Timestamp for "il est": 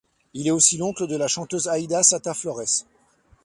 0.33-0.51